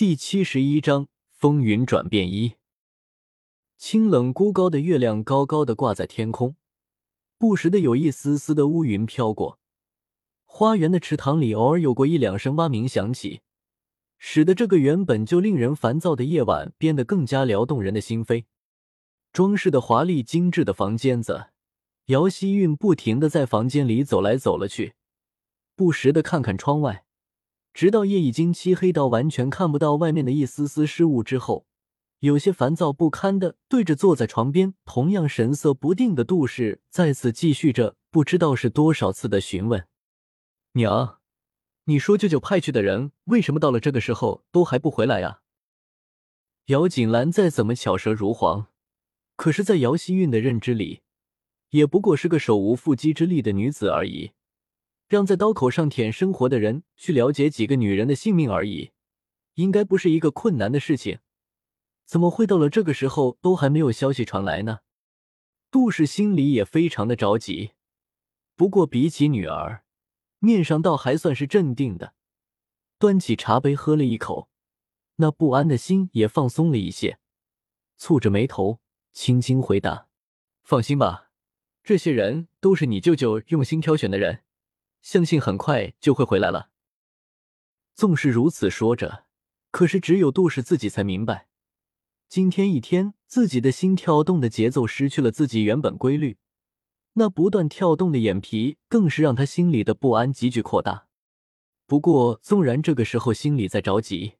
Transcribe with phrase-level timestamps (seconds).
[0.00, 2.54] 第七十一章风云转变一。
[3.76, 6.56] 清冷孤高的月亮高高的挂在天空，
[7.36, 9.58] 不时的有一丝丝的乌云飘过。
[10.46, 13.42] 花园的池塘里偶尔有过一两声蛙鸣响起，
[14.16, 18.46] 使得这个原本就令人烦躁的夜晚变得更加撩动人的心扉。
[19.34, 21.48] 装饰的华丽精致的房间子，
[22.06, 24.94] 姚希韵不停的在房间里走来走了去，
[25.76, 27.04] 不时的看看窗外。
[27.72, 31.66] 直到夜已经漆黑到完全看不到外面的一丝丝事物之后，
[32.18, 39.86] 有些烦躁不堪的对着坐在床边同样神色不定的杜氏，再次继续着不知道是多少次的询问
[40.74, 41.20] ：“娘，
[41.84, 45.40] 你说舅舅派去的人为什么到了这个时候都还不回来呀？”
[46.66, 48.66] 姚锦兰再怎么巧舌如簧，
[49.36, 51.00] 可是，在姚希韵的认知里，
[51.70, 54.32] 也不过是个手无缚鸡之力的女子而已。
[55.10, 58.92] 让在刀口上舔生活的人去了解几个女人的性命而已，
[59.54, 61.18] 应该不是一个困难的事情。
[62.06, 64.78] 怎么会到了这个时候都还没有消息传来呢？
[65.68, 67.72] 杜氏心里也非常的着急，
[68.54, 69.82] 不过比起女儿，
[70.38, 72.14] 面上倒还算是镇定的，
[72.96, 74.48] 端起茶杯喝了一口，
[75.16, 77.18] 那不安的心也放松了一些，
[77.98, 78.78] 蹙着眉头，
[79.12, 80.06] 轻轻回答
[80.62, 81.30] ：“放心吧，
[81.82, 84.44] 这些人都是你舅舅用心挑选的人。”
[85.02, 86.70] 相信很快就会回来了。
[87.94, 89.26] 纵是如此说着，
[89.70, 91.48] 可是只有杜氏自己才明白，
[92.28, 96.38] 今天一天自己的心跳动的节奏失去了自己原本规律，
[97.14, 101.08] 那不断跳动的眼皮更是让他心里的不安急剧扩大。
[101.86, 104.34] 不过，纵然这个时候心里在着急，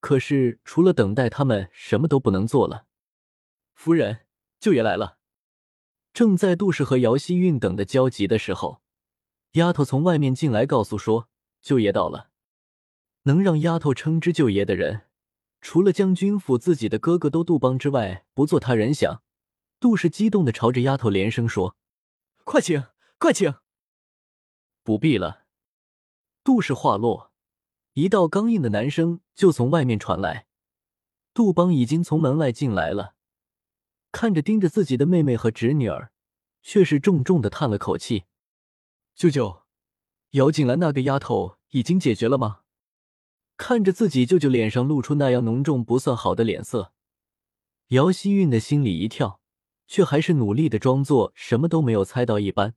[0.00, 2.86] 可是除了等待，他们什么都不能做了。
[3.74, 4.26] 夫人，
[4.60, 5.18] 舅爷来了。
[6.12, 8.81] 正在杜氏和姚希韵等的焦急的时候。
[9.52, 11.28] 丫头从外面进来，告诉说
[11.60, 12.30] 舅爷到了。
[13.24, 15.02] 能让丫头称之舅爷的人，
[15.60, 19.22] 除了将军府自己的哥哥都杜邦之外，不做他人想。
[19.78, 21.76] 杜氏激动的朝着丫头连声说
[22.44, 22.84] ：“快请，
[23.18, 23.54] 快请！”
[24.82, 25.44] 不必了。
[26.42, 27.32] 杜氏话落，
[27.92, 30.46] 一道刚硬的男声就从外面传来。
[31.34, 33.14] 杜邦已经从门外进来了，
[34.10, 36.12] 看着盯着自己的妹妹和侄女儿，
[36.62, 38.24] 却是重重的叹了口气。
[39.14, 39.62] 舅舅，
[40.30, 42.60] 姚锦兰那个丫头已经解决了吗？
[43.56, 46.92] 看着自己舅舅脸上露出那样浓重不算好的脸色，
[47.88, 49.40] 姚希韵的心里一跳，
[49.86, 52.74] 却还是努力的装作什么都没有猜到一般，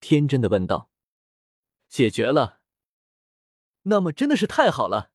[0.00, 0.90] 天真的问道
[1.88, 2.60] ：“解决了？
[3.82, 5.12] 那么真的是太好了！”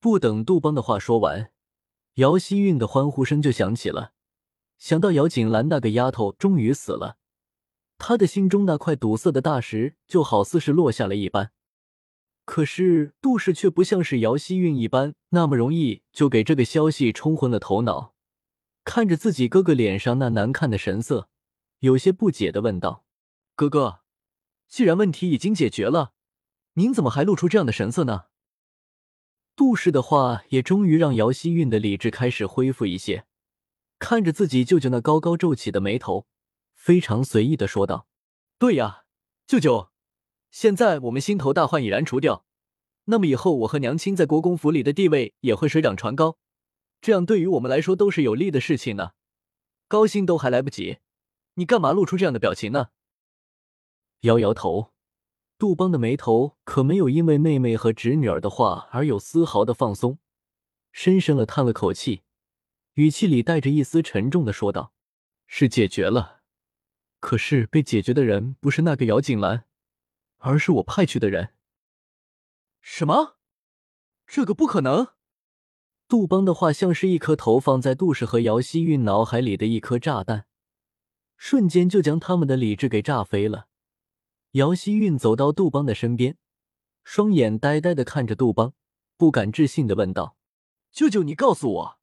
[0.00, 1.52] 不等杜邦的话说完，
[2.14, 4.12] 姚希韵的欢呼声就响起了。
[4.78, 7.18] 想到姚锦兰那个丫头终于死了。
[8.06, 11.52] 他的心中那块堵塞的大石就好似是落下了一般，
[12.44, 18.12] 可是杜氏却不像是姚希韵一般那么容易就给这个消息冲昏了头脑。
[18.84, 21.30] 看着自己哥哥脸上那难看的神色，
[21.78, 23.06] 有些不解的问道
[23.56, 24.00] ：“哥哥，
[24.68, 26.12] 既然问题已经解决了，
[26.74, 28.24] 您怎么还露出这样的神色呢？”
[29.56, 33.24] 杜氏的话也终于让姚希韵的理智开始恢复一些，
[33.98, 36.26] 看着自己舅舅那高高皱起的眉头。
[36.84, 38.06] 非常随意的说道
[38.60, 39.04] ：“对呀，
[39.46, 39.90] 舅舅，
[40.50, 42.44] 现在我们心头大患已然除掉，
[43.04, 46.36] 那么以后我和娘亲在国公府里的地位也会水涨船高，
[47.00, 49.12] 这样对于我们来说都是有利的事情呢。
[49.88, 50.98] 高兴都还来不及，
[51.54, 52.88] 你干嘛露出这样的表情呢？”
[54.20, 54.92] 摇摇头，
[55.56, 60.18] 杜邦的眉头可没有因为妹妹和侄女儿的话而有丝毫的放松，
[60.92, 62.24] 深深的叹了口气，
[62.92, 64.92] 语气里带着一丝沉重的说道
[65.48, 66.42] ：“是解决了。”
[67.24, 69.64] 可是被解决的人不是那个姚锦兰，
[70.40, 71.54] 而是我派去的人。
[72.82, 73.38] 什么？
[74.26, 75.14] 这个不可能！
[76.06, 80.44] 杜邦的话像是一颗投放在杜氏和姚希韵脑海里的一颗炸弹，
[81.38, 83.68] 瞬间就将他们的理智给炸飞了。
[84.50, 86.36] 姚希韵走到杜邦的身边，
[87.04, 88.74] 双眼呆呆的看着杜邦，
[89.16, 90.36] 不敢置信的问道
[90.92, 91.98] ：“舅舅，你告诉我，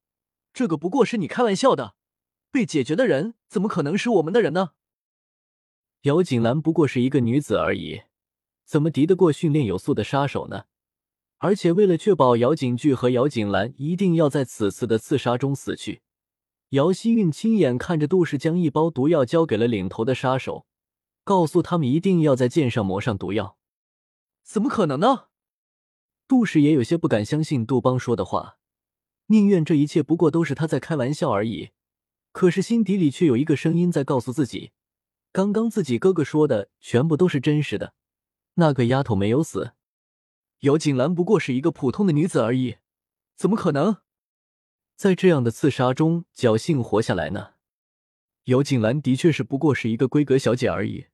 [0.52, 1.94] 这个不过是你开玩笑的？
[2.50, 4.72] 被解决的人怎么可能是我们的人呢？”
[6.04, 8.02] 姚锦兰不过是一个女子而已，
[8.66, 10.64] 怎么敌得过训练有素的杀手呢？
[11.38, 16.02] 而且为了确保姚锦剧和姚锦兰一定要在此次的刺杀中死去，
[16.70, 20.66] 姚希韵亲眼看着杜氏将一包毒药交给了领头的杀手，
[21.24, 23.58] 告诉他们一定要在剑上抹上毒药。
[24.44, 25.26] 怎么可能呢？
[26.28, 28.58] 杜氏也有些不敢相信杜邦说的话，
[29.28, 31.70] 宁愿这一切不过都是他在开玩笑而已，
[32.32, 34.72] 可是心底里却有一个声音在告诉自己。
[35.32, 37.94] 刚刚自己哥哥说的全部都是真实的，
[38.56, 39.72] 那个丫头没有死，
[40.60, 42.78] 姚锦兰不过是一个普通的女子而已，
[43.38, 44.02] 怎么可能？
[44.98, 47.54] 在这样的刺杀中侥幸活下来呢？
[48.46, 51.08] 姚锦兰的确是不过是一个闺阁小姐而已，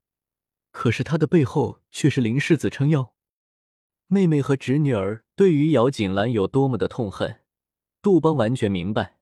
[0.71, 3.13] 可是她的背后却是林世子撑腰。
[4.07, 7.41] 妹妹和侄女儿对于姚锦兰有多么的痛恨，
[8.01, 9.16] 杜邦完全明白，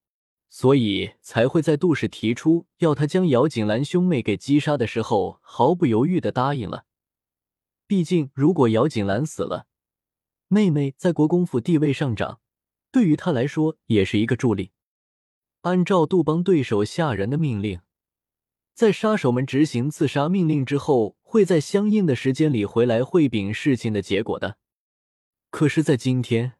[0.49, 6.85] 所以才会在杜氏提出要他将姚锦兰兄妹给击杀的时候，毫不犹豫的答应了。
[7.87, 9.67] 毕竟，如果姚锦兰死了，
[10.47, 12.39] 妹妹在国公府地位上涨，
[12.91, 14.71] 对于他来说也是一个助力。
[15.61, 17.81] 按照杜邦对手下人的命令，
[18.73, 24.57] 在杀手们执行刺杀命令之后，会在相应的时间里回来汇禀事情的结果的。
[25.49, 26.53] 可是，在今天，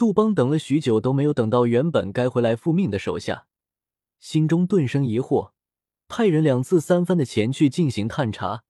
[0.00, 3.46] 杜邦等了许久都没有等到原本该回来复命的手下，
[4.18, 5.50] 心中顿生疑惑，
[6.08, 8.62] 派人两次三番的前去进行探查，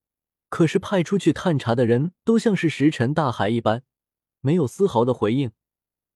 [0.49, 3.83] 可是派出去探查的人都像是石沉大海一般，
[4.41, 5.53] 没有丝毫的回应。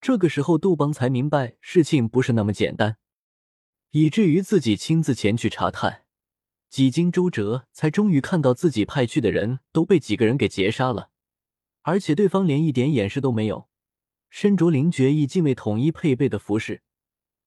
[0.02, 2.98] 这个时候，杜邦才明白事情不是那么简单，
[3.92, 6.04] 以至于自己亲自前去查探，
[6.70, 11.12] 几经周折，才终于看到自己派去的人都被几个人给劫杀了。
[11.84, 13.70] 而且对方连一点掩饰都没有，
[14.38, 16.82] 身着灵绝艺禁卫统一配备的服饰，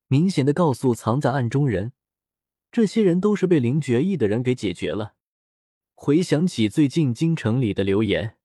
[0.06, 1.92] 明显的告诉藏在暗中人，
[2.72, 5.12] 这些人都是被灵绝艺的人给解决了。
[5.94, 8.38] 回想起最近京城里的流言，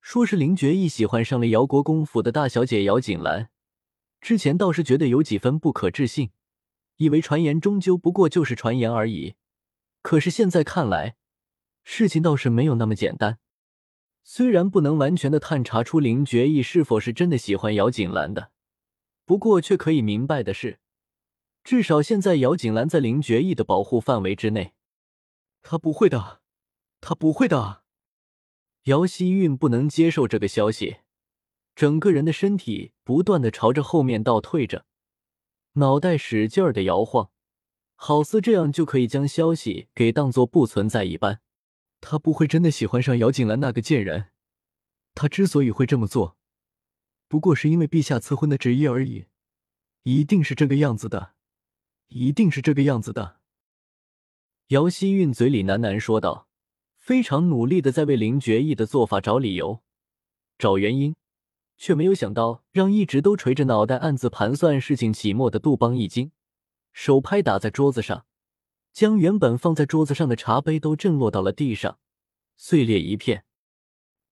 [0.00, 3.48] 说是林绝艺喜欢上了姚国公府的大小姐姚锦兰，
[4.20, 6.30] 之前倒是觉得有几分不可置信，
[6.96, 9.36] 以为传言终究不过就是传言而已。
[10.02, 11.14] 可是现在看来，
[11.84, 13.38] 事情倒是没有那么简单。
[14.30, 18.50] 虽然不能完全的探查出林觉意是否是真的喜欢姚锦兰的，
[19.24, 20.80] 不过却可以明白的是，
[21.64, 24.74] 至少现在姚锦兰在林觉意的保护范围之内。
[25.62, 26.42] 他不会的，
[27.00, 27.84] 他不会的。
[28.82, 30.98] 姚希韵不能接受这个消息，
[31.74, 34.84] 整个人的身体不断的朝着后面倒退着，
[35.72, 37.30] 脑袋使劲儿的摇晃，
[37.94, 41.40] 好似这样就可以将消息给当做不存在一般。
[42.00, 44.30] 他不会真的喜欢上姚锦兰那个贱人，
[45.14, 46.36] 他之所以会这么做，
[47.26, 49.26] 不过是因为陛下赐婚的旨意而已，
[50.04, 51.34] 一定是这个样子的，
[52.08, 53.40] 一定是这个样子的。
[54.68, 56.46] 姚希韵嘴里喃喃说道，
[56.96, 59.82] 非常努力的在为林觉意的做法找理由、
[60.56, 61.16] 找原因，
[61.76, 66.30] 却没有想到让一直都垂着脑袋暗自盘算事情起末的杜邦一惊，
[66.92, 68.26] 手拍打在桌子上。
[68.92, 71.98] 将原本放在桌子上的茶杯都震落到了地上，
[72.56, 73.44] 碎裂一片。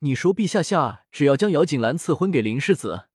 [0.00, 3.08] 你说，陛下下只要将姚锦兰赐婚给林世子，